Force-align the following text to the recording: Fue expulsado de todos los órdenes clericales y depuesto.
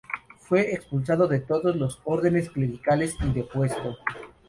Fue 0.39 0.73
expulsado 0.73 1.27
de 1.27 1.39
todos 1.41 1.75
los 1.75 2.01
órdenes 2.05 2.49
clericales 2.49 3.15
y 3.23 3.31
depuesto. 3.33 3.99